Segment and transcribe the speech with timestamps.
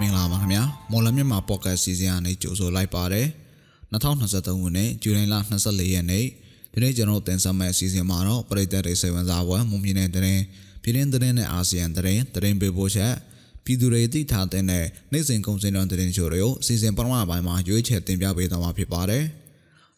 [0.00, 3.26] မင်္ဂလာပါခင်ဗျာမော်လမြန်မာပေါ့ကတ်စီစဉ်ကနေကြိုဆိုလိုက်ပါတယ်
[3.92, 6.24] 2023ခုနှစ်ဇူလိုင်လ24ရက်နေ့
[6.72, 10.40] ဒီနေ့ကျွန်တော်တင်ဆက်မယ့်အစီအစဉ်မှာတော့ပြည်သက်တွေစေဝန်စားပွဲမွန်ပြည်နယ်တရင်
[10.82, 13.12] ပြည်တွင်းတရင်နဲ့အာဆီယံတရင်တရင်ပေးပို့ချက်
[13.64, 19.24] ပြည်သူတွေသိထားတဲ့နိုင်စဉ်ကုန်စင်တော်တရင်ချို့တွေကိုအစီအစဉ်ပထမပိုင်းမှာရွေးချယ်တင်ပြပေးသွားမှာဖြစ်ပါတယ်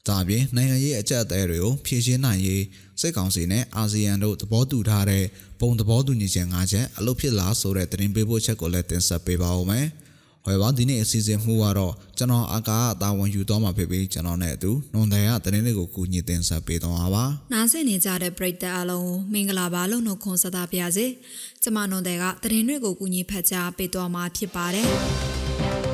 [0.08, 2.64] ဒါပြင်နိုင်ငံရေးအကြက်အသေးတွေကိုဖြည့်ရှင်းနိုင်ရေး
[3.00, 5.24] စစ်ကောင်စီနဲ့အာဆီယံတို့သဘောတူထားတဲ့
[5.60, 9.86] ပုံသဘောတူညီချက်၅ချက်အလုပ်ဖြစ်လာဆိုတဲ့သတင်းပေးပို့ချက်ကိုလည်းတင်ဆက်ပေးပါဦးမယ်။
[10.44, 21.06] ဟောပါဒီနေ့အစီအစဉ်မှုကတော့ကျွန်တော်အာကာအတာဝန်ယူသွားမှာဖြစ်ပြီးကျွန်တော်နဲ့အတူနွန်တယ်ကသတင်းတွေကိုကူညီတင်ဆက်ပေးသွားပါပါ။နားဆင်နေကြတဲ့ပရိသတ်အလုံးကိုမင်္ဂလာပါလို့နှုတ်ခွန်းဆက်သပါရစေ။
[21.62, 24.88] ကျမနွန်တဲ့ကသတင်းတွေကိုကူညီဖတ်ကြားပေးသွားမှာဖြစ်ပါတယ်။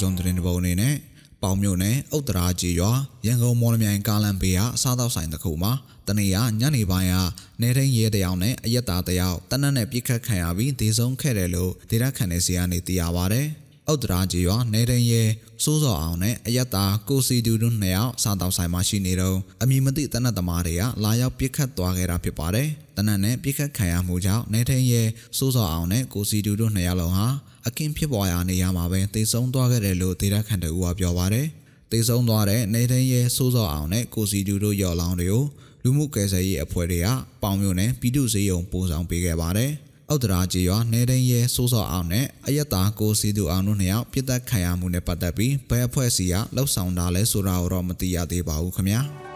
[0.00, 0.94] ဆုံးသတင်းတစ်ပုဒ်အနေနဲ့
[1.42, 2.92] ပေါင်မြို့နယ်ဥတ္တရာကြီးရွာ
[3.26, 5.72] ရန်ကုန်မော်လမြိုင်ကားလမ်းဘေးကအစားတောက်ဆိုင်တစ်ခုမှာ
[6.08, 7.16] တနေ့ကညနေပိုင်းက
[7.60, 13.42] နေထိန်ရဲတယောက်နဲ့အရက်သားတယောက်တနက်နဲ့ပြစ်ခတ်ခံရပြီးဒေဆုံးခဲ့တယ်လို့ဒေတာခန်နေစီကနေသိရပါဗျ။
[13.92, 15.22] ဥတ္တရာကြီးရွာနေထိန်ရဲ
[15.64, 25.02] စိုးစော်အောင်နဲ့အရက်သားကိုစီတူတို့နှစ်ယောက်စားတောက်ဆိုင်မှာရှိနေတော့အမည်မသိတနက်သမားတွေကလာရောက်ပြစ်ခတ်သွားခဲ့တာဖြစ်ပါတယ်။တနက်နဲ့ပြစ်ခတ်ခံရမှုကြောင့်နေထိန်ရဲ
[25.38, 27.28] စိုးစော်အောင်နဲ့ကိုစီတူတို့နှစ်ယောက်လုံးဟာ
[27.66, 31.46] အခင်းဖြစ်ပွားရာနေရာမှာပဲတေဆုံးသွားခဲ့တယ်လို့ဒေတာခန်တူကပြောပါတယ်။
[31.92, 35.44] တေဆုံးသွားတဲ့နေထိန်ရဲစိုးစော်အောင်နဲ့ကိုစီတူတို့ရော်လောင်းတွေကို
[35.82, 37.08] လူမှုကယ်ဆယ်ရေးအဖွဲ့တွေက
[37.42, 39.70] ပေါင်မြို့နယ်ပြည်သူ့စေယုံပို့ဆောင်ပေးခဲ့ပါတယ်။
[40.08, 49.00] အောက်တရာကြီးရွာနေတိန်ရဲစိုးစော်အောင်နဲ့အယက်သားကိုစီသူအောင်တို့နှစ်ယောက်ပြစ်တက်ခံရမှုနဲ့ပတ်သက်ပြီးဘယ်အဖွဲ့အစည်းကလှုပ်ဆောင်တာလဲဆိုတာကိုတော့မသိရသေးပါဘူးခင်ဗျာ။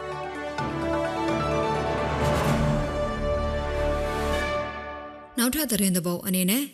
[5.39, 6.65] နောက်ထပ်သတင်းတစ်ပုဒ်အနေနဲ့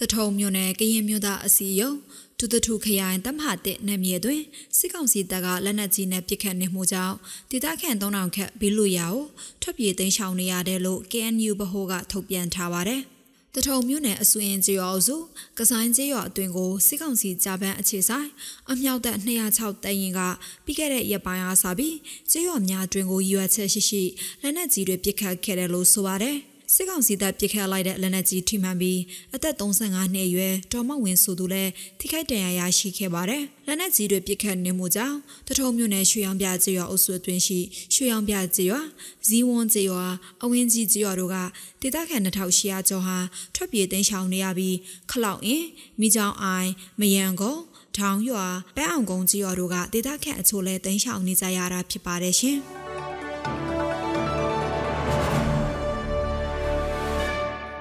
[0.00, 1.92] တထုံမြို့နယ်ကရင်မြို့သားအစီယုံ
[2.38, 4.42] ဒုတထုခရိုင်တမဟာတစ်နယ်မြေတွင်
[4.76, 7.16] စစ်ကောင်စီတပ်ကလက်နက်ကြီးနဲ့ပစ်ခတ်နေမှုကြောင့်
[7.50, 9.24] ဒေသခံ3000ခန့်ဘီလူရာကို
[9.62, 13.02] ထွက်ပြေးတိမ်းရှောင်နေရတယ်လို့ KNU ဗဟိုကထုတ်ပြန်ထားပါတယ်။
[13.54, 15.16] တထုံမြို့နယ်အစွင်ကျေးရွာစု
[15.58, 18.28] ကဆိုင်ကျေးရွာအတွင်ကိုစစ်ကောင်စီဂျပန်အခြေဆိုင်
[18.70, 20.20] အမြောက်တပ်206တရင်က
[20.64, 21.96] ပြီးခဲ့တဲ့ရက်ပိုင်းအားစပြီး
[22.30, 24.02] ကျေးရွာများအတွင်ကိုရွာချက်ရှိရှိ
[24.42, 26.38] လက်နက်ကြီးတွေပစ်ခတ်ခဲ့တယ်လို့ဆိုပါတယ်။
[26.74, 29.00] စစ်ကောင်စီတပ်ပစ်ခတ်လိုက်တဲ့လက်နက်ကြီးထိမှန်ပြီး
[29.34, 31.70] အသက်35နှစ်အရွယ်ဒေါ်မောက်ဝင်းဆိုသူလည်း
[32.00, 35.16] ထိခိုက်ဒဏ်ရာရရှိခဲ့ပါတယ်။လက်နက်ကြီးတွေပစ်ခတ်နေမှုကြောင့်
[35.48, 37.58] တထုံမြို့နယ်ရွှေရောင်ပြကျေးရွာအုပ်စုအတွင်းရှိ
[37.94, 38.80] ရွှေရောင်ပြကျေးရွာ
[39.26, 40.06] ဇီးဝန်းကျေးရွာ
[40.42, 41.36] အဝင်းကြီးကျေးရွာတို့က
[41.82, 43.18] ဒေသခံ2800ကျော်ဟာ
[43.54, 44.76] ထွက်ပြေးတိမ်းရှောင်နေရပြီး
[45.10, 45.66] ခလောက်အင်း
[46.00, 46.70] မိချောင်းအိုင်
[47.00, 47.62] မယံကုန်း
[47.96, 52.60] ထောင်ရွာပဲအောင်ကုန်းကျေးရွာတို့ကဒေသခံအချို့လည်းတိမ်းရှောင်နေကြရတာဖြစ်ပါတယ်ရှင်။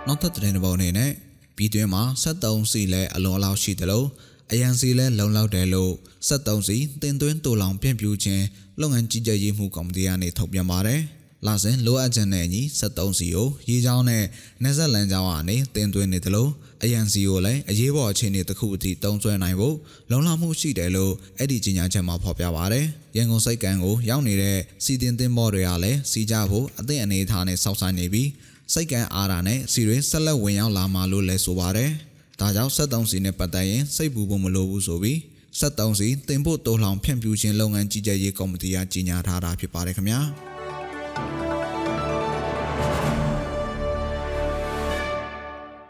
[0.09, 1.11] နောက်ထပ်သတင်းတစ်ပုဒ်အနေနဲ့
[1.57, 4.07] ပြည်တွင်းမှာ73စီလဲအလွန်အလောက်ရှိတယ်လို့
[4.51, 5.93] အရန်စီလဲလုံလောက်တယ်လို့
[6.29, 8.43] 73စီတင်သွင်းတူလောင်ပြန့်ပြူခြင်း
[8.79, 11.01] လုပ်ငန်းကြီးကြပ်ရေးမှုကော်မတီကနေထုတ်ပြန်ပါတယ်။
[11.45, 14.23] လာစဉ်လိုအပ်ချက်နဲ့အညီ73စီကိုရေချောင်းနဲ့
[14.63, 16.51] နေဆက်လန်းချောင်းကနေတင်သွင်းနေတယ်လို့
[16.83, 19.75] အရန်စီကိုလည်းအရေးပေါ်အခြေအနေတစ်ခုအထိတုံးဆွဲနိုင်ဖို့
[20.11, 22.85] လုံလောက်မှုရှိတယ်လို့အဲ့ဒီကြေညာချက်မှာဖော်ပြပါတယ်။
[23.17, 28.27] ရန်ကုန်စိတ်ကံကိုရောက်နေတဲ့စီတင်တင်ဘော်တွေကလည်းစီကြဖို့အသင့်အနေအထားနဲ့စောင့်ဆိုင်နေပြီး
[28.73, 31.89] စိတ်ကံအားတာနဲ့စီတွေဆက်လက်ဝင်ရောက်လာမှာလို့လဲဆိုပါတယ်။
[32.39, 35.17] ဒါကြောင့်73စီနဲ့ပတ်သက်ရင်စိတ်ပူဖို့မလိုဘူးဆိုပြီး
[35.59, 40.21] 73စီတင်ဖို့တိုးလောင်ဖြန့်ဖြူးခြင်းလုပ်ငန်းကြီးကြပ်ရေးကော်မတီကကြီးညာထားတာဖြစ်ပါတယ်ခင်ဗျာ။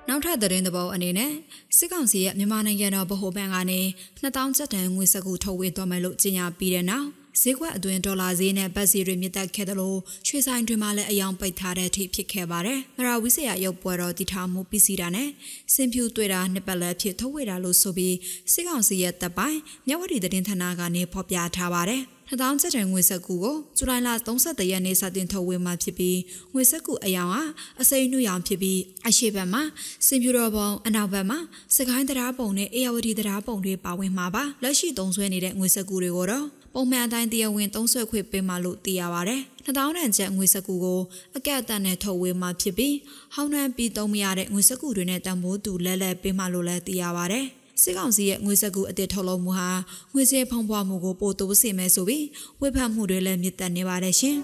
[0.10, 1.32] နောက်ထပ်သတင်းတစ်ပုဒ်အနေနဲ့
[1.78, 3.80] စစ်ကောင်စီရဲ့မြန်မာနိုင်ငံတော်ဗဟိုဘဏ်ကနေ
[4.22, 7.08] 2000ကျပ်တန်ငွေစကူထုတ်ဝေသွားမယ်လို့ကြေညာပြီးတဲ့နောက်
[7.42, 15.30] ဈေးကွက်အတွင်းဒေါ်လာဈေးနဲ့ဘတ်ဈေးတွေမြင့်တက်ခဲ့တယ်လို့ရွှေဆိုင်တွေမှာလည်းအယောင်ပိတ်ထားတဲ့အထိဖြစ်ခဲ့ပါတယ်။မရာဝိစရာရုပ်ပွဲတော်တည်ထားမှုပြီးစီတာနဲ့
[15.74, 18.16] စင်ဖြူတွေ့တာနှစ်ပတ်လည်ဖြစ်ထုတ်ဝေတာလို့ဆိုပြီး
[18.54, 26.20] စစ်ကောင်စီရဲ့တပ်ပိုင်းမြဝတီသတင်းဌာနကနေဖော်ပြထားပါတယ်။2000ကျပ်တန်ငွေစက်ကူကိုဇူလိုင်လ31ရက်နေ့စတင်ထုတ်ဝေမှာဖြစ်ပြီး
[26.54, 27.44] ငွေစက်ကူအယောင်ဟာ
[27.82, 29.64] အစိမ်းနှူရောင်ဖြစ်ပြီးအရှိတ်ဘက်မှာ
[30.08, 31.40] စင်ပြူတော်ပုံအနောက်ဘက်မှာ
[31.76, 41.02] စကိုင်းတရားပုံနဲ့အေယဝတီတရားပုံတွေပါဝင်မှာပါလက်ရှိသုံးဆွဲနေတဲ့ငွေစက်ကူတွေကိုတော့ ပုံမှန်အတိုင်းတရားဝင်သုံးဆွဲခွင့်ပေးမှလို့သိရပါတယ်။2000တန်ကျပ်ငွေစက်ကူကို
[41.38, 42.96] အကက်အတန်နဲ့ထုတ်ဝေမှာဖြစ်ပြီး
[43.34, 47.46] ဟောင်းနှံပြီးသုံးမရတဲ့ငွေစက်ကူတွေနဲ့တံမိုးတူလဲလဲပေးမှလို့လည်းသိရပါတယ်။
[47.82, 49.70] စစ်ကောင်စီရဲ့ငွေစက်ကူအတစ်ထုတ်လုပ်မှုဟာ
[50.14, 52.26] ငွေကြေးဖုံးပွားမှုကိုပိုတိုးစေမယ်ဆိုပြီး
[52.62, 54.38] ဝေဖန်မှုတွေလည်းမြင့်တက်နေပါတယ်ရှင်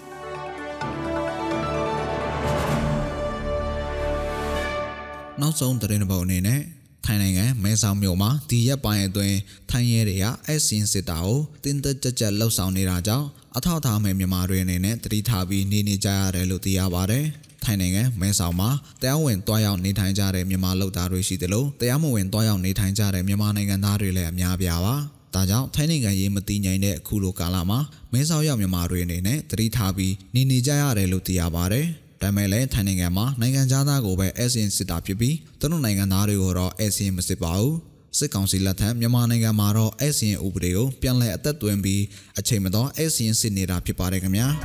[5.40, 6.60] နောက်ဆုံးသတင်းတစ်ပုဒ်အနေနဲ့
[7.06, 9.36] ထိုင်းနိုင်ငံမဲဆောက်မြို့မှာဒီရက်ပိုင်းအတွင်း
[9.70, 13.26] ထိုင်းရဲတွေကအစင်စစ်တာကိုတင်းတက်ကြပ်ကြပ်လှုပ်ဆောင်နေတာကြောင့်
[13.56, 17.24] အထောက်အထားမဲ့မြန်မာတွေအနေနဲ့တတိထားပြီးနေနေကြရတယ်လို့သိရပါတယ်။
[17.64, 18.70] ထိုင်းနိုင်ငံမဲဆောက်မှာ
[19.02, 24.94] တရားဝင်တွားရောက်နေထိုင်ကြတဲ့မြန်မာလူသားတွေရှိတယ်လို့တရားမဝင်တွားရောက်နေထိုင်ကြတဲ့မြန်မာနိုင်ငံသားတွေလည်းအများပြားပါ။
[25.34, 27.78] ဒါကြောင့်ထိုင်းနိုင်ငံရေးမတည်ငြိမ်တဲ့အခုလိုကာလမှာ
[28.12, 31.86] မဲဆောက်ရောက်မြန်မာတွေအနေနဲ့တတိထားပြီးနေနေကြရတယ်လို့သိရပါတယ်။
[32.22, 37.74] ဒါမဲ့လည်းထိုင်းနိုင်ငံမှာနိုင်ငံသားကိုပဲ ASEAN စစ်တာဖြစ်ပြီးသူတို့နိုင်ငံသားတွေကိုတော့ ASEAN မစစ်ပါဘူး။
[38.18, 42.02] စစ်ကောင်စီလက်ထက်မြန်မာနိုင်ငံမှာတော့ ASEAN ဥပဒေကိုပြန်လည်အသက်သွင်းပြီး
[42.38, 44.48] အချိန်မတော် ASEAN စစ်နေတာဖြစ်ပါတယ်ခင်ဗျာ။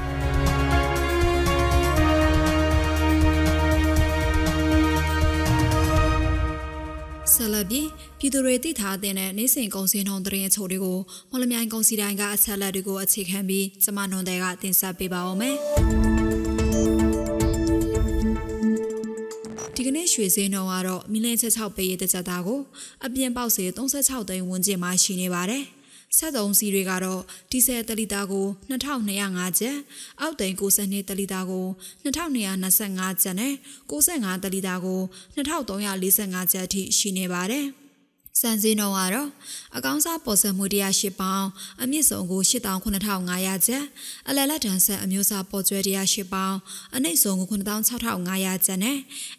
[7.34, 7.88] ဆက်လက်ပြီး
[8.20, 11.00] ပြည်သူတွေသိထားတဲ့နေ့စဉ်ကုန်စည်နှုန်းသတင်းအချို့တွေကို
[11.32, 15.58] မော်လမြိုင်ကုန်စည်တိုင်းကအချက်လက်တွေကိုအခြေခံပြီးကျမနွန်တဲ့ကတင်ဆက်ပေးပါောင်းမယ်။
[19.96, 22.60] နေ့ရွှေစင်းနှုန်းကတော့မီလင်းချက်6ပဲရတဲ့ကြတာကို
[23.06, 25.64] အပြင်ပေါက်စေ36သိန်းဝန်းကျင်မှာရှိနေပါတယ်။
[26.18, 27.22] ဆက်သုံးစီတွေကတော့
[27.52, 29.78] ဒီဇယ်တလီတာကို2205ကျပ်
[30.22, 31.66] အောက်တိန်62တလီတာကို
[32.04, 33.54] 2225ကျပ်နဲ့
[33.92, 35.00] 65တလီတာကို
[35.36, 37.68] 2345ကျပ်အထိရှိနေပါတယ်။
[38.40, 39.30] စံစင်းတော့ကတော့
[39.76, 41.46] အကောင်းစားပေါ်ဆက်မှု108ပေါင်
[41.82, 43.84] အမြင့်ဆုံးကို18500ကျပ်
[44.30, 46.56] အလယ်လက်တန်းဆက်အမျိုးအစားပေါ်ကျွဲ108ပေါင်
[46.96, 48.98] အနှိမ့်ဆုံးကို9600ကျပ်နဲ့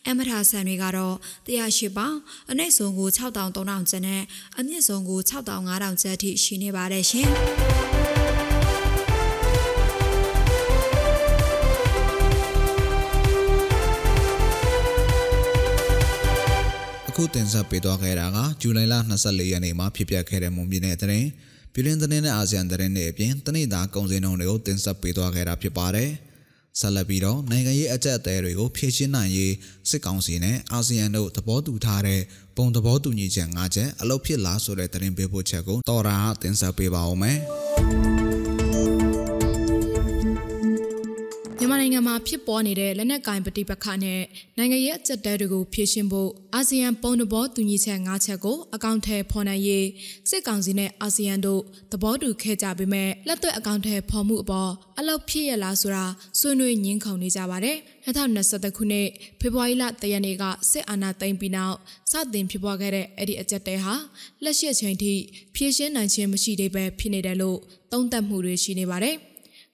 [0.09, 1.17] အမထာဆန်တွေကတော့
[1.49, 2.17] 108ပေါင်
[2.51, 4.23] အနှိမ့်ဆုံးကို6300ကျပ်နဲ့
[4.59, 8.02] အမြင့်ဆုံးကို6500ကျပ်အထိရှိနေပါတယ်ရှင်
[17.23, 21.29] ခုတင်ဆက်ပေးသွားခဲ့တာကဇူလိုင်လ24ရက်နေ့မှာဖြစ်ပျက်ခဲ့တဲ့မွန်ပြည်နယ်သတင်း
[21.73, 26.11] ပြည်တွင်းသတင်းနဲ့အာဆီယံသတင်းတွေအပြင်တနေ့တာကုန်စည်နှုန်းတွေကိုတင်ဆက်ပေးသွားခဲ့တာဖြစ်ပါတယ်။
[26.81, 29.55] ဆက်လက်ပြီးတော့နိုင်ငံရေးအကြက်အသေးတွေကိုဖြည့်ရှင်းနိုင်ရေး
[29.91, 32.21] စစ်ကောင်စီနဲ့အာဆီယံတို့သဘောတူထားတဲ့
[32.57, 37.39] ပုံသဘောတူညီချက်၅ချက်အလုပ်ဖြစ်လာဆိုတဲ့သတင်းပေးပို့ချက်ကိုတော်ရာတင်ဆက်ပေးပါဦးမယ်။
[41.85, 44.21] န်မာနိုင်ငံမှာဖြစ်ပေါ်နေတဲ့လက်နက်ကင်ပဋိပက္ခနဲ့
[44.59, 49.87] နိုင်ငံရေးအကြက်တဲတွေကိုဖြေရှင်းဖို့အာဆီယံပုံသဘောတူညီချက်၅ချက်ကိုအကောင့်ထဲဖော်နိုင်ရေး
[50.31, 51.61] စစ်ကောင်စီနဲ့အာဆီယံတို့
[51.93, 56.05] သဘောတူခဲ့ကြပေမဲ့လက်တွေ့အကောင့်ထဲဖော်မှုအပေါ်အလောက်ဖြစ်ရလားဆိုတာ
[56.39, 57.77] ဆွေးနွေးညှင်းခုန်နေကြပါတယ်။
[58.07, 59.09] 2023ခုနှစ်
[59.41, 61.77] ဖေဖော်ဝါရီလတရက်နေ့ကစစ်အာဏာသိမ်းပြီးနောက်
[62.11, 63.95] စတင်ဖြစ်ပေါ်ခဲ့တဲ့အဲ့ဒီအကြက်တဲဟာ
[64.45, 65.13] လက်ရှိအချိန်ထိ
[65.55, 67.59] ဖြေရှင်းနိုင်ခြင်းမရှိသေးပဲဖြစ်နေတယ်လို့
[67.93, 69.17] သုံးသပ်မှုတွေရှိနေပါတယ်။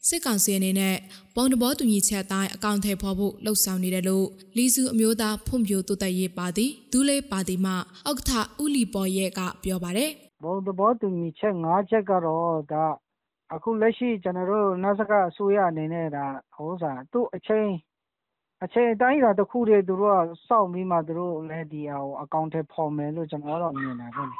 [0.09, 0.97] စစ်ကောင်စီအနေနဲ့
[1.35, 4.27] ပုံတဘောတူညီချက်အတိုင်းအကောင့်ထဲပေါ်ဖို့လှုံ့ဆော်နေတယ်လို့
[4.57, 7.77] လီစုအမျိုးသားဖွံ့ဖြိုးတိုးတက်ရေးပါတီဒူးလေးပါတီမှဥ
[8.11, 8.33] က္ကဋ္ဌ
[8.63, 10.11] ဦးလီပေါ်ရဲကပြောပါတယ်
[10.45, 12.85] ဘုံသဘောတူညီချက်၅ချက်ကတော့ဒါ
[13.55, 16.27] အခုလက်ရှိကျွန်တော်တို့နစကအစိုးရအနေနဲ့ဒါ
[16.57, 17.71] ဟိုစားသူ့အချိန်
[18.65, 24.37] အချိန်အတိုင်းအတာတစ်ခုတည်းသူတို့ကစောင့်ပြီးမှသူတို့လည်းဒီဟာကိုအကောင့်ထဲပေါ်မယ်လို့ကျွန်တော်တော့မြင်တာပဲလေ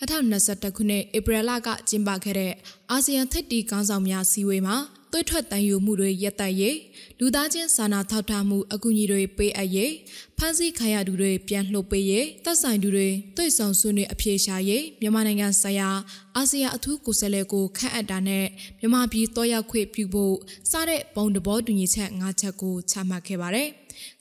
[0.00, 2.52] 2021ခုနှစ်ဧပြီလကကျင်းပခဲ့တဲ့
[2.90, 4.76] အာဆီယံထိပ်တီခေါင်းဆောင်များစည်းဝေးမှာ
[5.12, 6.76] သွေးထွက်တန်ယူမှုတွေရပ်တန့်ရေး
[7.18, 9.92] လူသားချင်းစာနာထောက်ထားမှုအကူအညီတွေပေးအပ်ရေး
[10.38, 15.90] ဖမ်းဆီးခံရသူတွေပြန်လှုပ်ပေးရေးတပ်ဆိုင်သူတွေတွေ့ဆုံဆွေးနွေးအပြေရှားရေးမြန်မာနိုင်ငံဆိုင်ရာ
[16.36, 18.46] အာဆီယံအထူးကိုယ်စားလှယ်ကိုခန့်အပ်တာနဲ့
[18.80, 20.34] မြန်မာပြည်တော်ရောက်ခွင့်ပြုဖို့
[20.70, 23.68] စတဲ့ပုံတဘောတူညီချက်၅ချက်ကိုချမှတ်ခဲ့ပါတယ်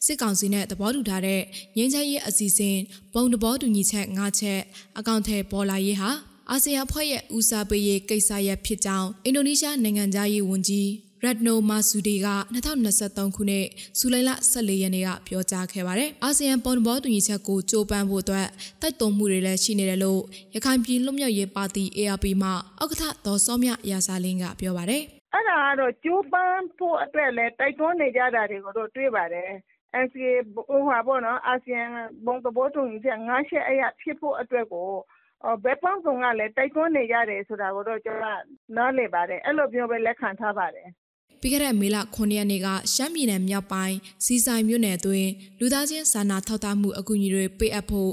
[0.06, 1.42] စစ်ကောင်စီနဲ့သဘောတူထားတဲ့
[1.76, 2.78] ငင်းချရေးအစီအစဉ်
[3.14, 4.60] ပုံတဘောတူညီချက်၅ချက်
[5.00, 6.12] အကောင့်ထဲပေါ်လာရေးဟာ
[6.52, 10.90] အာဆီယံဖွဲ့ရဲ့ဦးစားပေးရေးကိစ္စရပ်ဖြစ်ကြောင်းအင်ဒိုနီးရှားနိုင်ငံသားရေးဝန်ကြီး
[11.24, 12.28] ရတ်နိုမာဆူဒီက
[12.76, 13.66] 2023ခုနှစ်
[14.00, 18.48] ဇူလိုင်လ14ရက်နေ့ကပြောကြားခဲ့ပါတယ်။အာဆီယံပုံဘောတူညီချက်ကိုကြိုးပမ်းဖို့အတွက်
[18.82, 20.22] တိုက်တွန်းမှုတွေလည်းရှိနေတယ်လို့
[20.56, 22.54] ရခိုင်ပြည်လွတ်မြောက်ရေးပါတီ ARP မှဥ
[22.84, 25.02] က္ကဋ္ဌဒေါ်စောမြရာစာလင်းကပြောပါတယ်။
[25.34, 29.50] အဲ့ဒါကတော့ကြိုးပမ်းဖို့အတွက်လည်းတိုက်တွန်းနေကြတာတွေကိုတော့တွေ့ပါတယ်။
[30.04, 31.84] NCA ဟိုဟာပေါ့နော်အာဆီယံ
[32.26, 34.90] ဘုံသဘောတူညီချက်၅ချက်အရာဖြစ်ဖို့အတွက်ကို
[35.64, 38.42] ဘက်ပေါင်းစုံကလည်း တိုက်တွန်းနေကြတယ်ဆိုတာကိုတော့ ကျွန်တော်
[38.76, 40.88] နားလည်ပါတယ် အဲ့လိုမျိုးပဲ လက်ခံထားပါတယ်
[41.42, 48.12] ပြီးခဲ့တဲ့ မေလ9ရက်နေ့က ရှမ်းပြည်နယ်မြောက်ပိုင်းစီဆိုင်မြို့နယ်အတွင်း လူသားချင်းစာနာထောက်ထားမှု အကူအညီတွေ ပေးအပ်ဖို့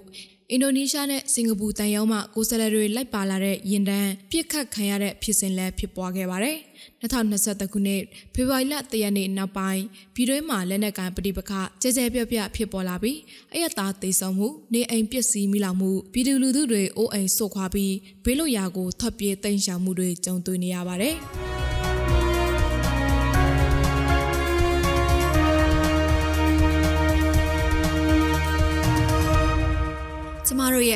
[0.55, 6.57] အင်ဒိုနီးရှားနဲ့စင်ကာပူတန်ရုံးမှကိုယ်စားလှယ်တွေလိုက်ပါလာတဲ့ရင်တန်းပြစ်ခတ်ခံရတဲ့ဖြစ်စဉ်လည်းဖြစ်ပွားခဲ့ပါတယ်။
[7.03, 8.03] 2023ခုနှစ်
[8.35, 9.83] ဖေဖော်ဝါရီလ3ရက်နေ့နောက်ပိုင်း
[10.15, 13.19] ပြည်တွင်းမှာလက်နက်ကိုင်ပဋိပက္ခကြဲကြဲပြန့်ပြန့်ဖြစ်ပေါ်လာပြီး
[13.53, 17.95] အယက်သားသေဆုံးမှုနေအိမ်ပျက်စီးမိလောင်မှုပြည်သူလူထုတွေအိုးအိမ်ဆုတ်ခွာပြီး
[18.25, 21.17] ဘေးလွတ်ရာကိုထွက်ပြေးတိမ်းရှောင်မှုတွေကြုံတွေ့နေရပါတယ်။